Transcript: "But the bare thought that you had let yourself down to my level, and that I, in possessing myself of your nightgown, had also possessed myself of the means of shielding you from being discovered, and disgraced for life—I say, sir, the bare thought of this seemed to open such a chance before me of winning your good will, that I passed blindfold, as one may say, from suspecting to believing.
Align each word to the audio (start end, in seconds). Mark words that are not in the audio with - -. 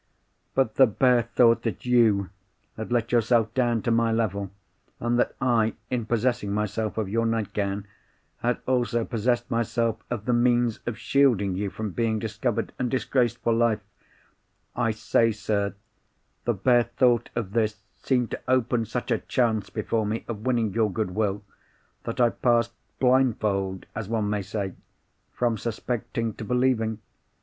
"But 0.55 0.77
the 0.77 0.87
bare 0.87 1.21
thought 1.21 1.61
that 1.61 1.85
you 1.85 2.31
had 2.75 2.91
let 2.91 3.11
yourself 3.11 3.53
down 3.53 3.83
to 3.83 3.91
my 3.91 4.11
level, 4.11 4.49
and 4.99 5.19
that 5.19 5.35
I, 5.39 5.75
in 5.91 6.07
possessing 6.07 6.51
myself 6.51 6.97
of 6.97 7.07
your 7.07 7.27
nightgown, 7.27 7.85
had 8.39 8.61
also 8.65 9.05
possessed 9.05 9.51
myself 9.51 9.97
of 10.09 10.25
the 10.25 10.33
means 10.33 10.79
of 10.87 10.97
shielding 10.97 11.55
you 11.55 11.69
from 11.69 11.91
being 11.91 12.17
discovered, 12.17 12.73
and 12.79 12.89
disgraced 12.89 13.37
for 13.43 13.53
life—I 13.53 14.89
say, 14.89 15.31
sir, 15.31 15.75
the 16.45 16.53
bare 16.55 16.85
thought 16.85 17.29
of 17.35 17.51
this 17.51 17.83
seemed 18.01 18.31
to 18.31 18.41
open 18.47 18.85
such 18.87 19.11
a 19.11 19.19
chance 19.19 19.69
before 19.69 20.07
me 20.07 20.25
of 20.27 20.47
winning 20.47 20.73
your 20.73 20.91
good 20.91 21.13
will, 21.13 21.43
that 22.05 22.19
I 22.19 22.31
passed 22.31 22.73
blindfold, 22.99 23.85
as 23.93 24.09
one 24.09 24.31
may 24.31 24.41
say, 24.41 24.73
from 25.31 25.59
suspecting 25.59 26.33
to 26.33 26.43
believing. 26.43 27.01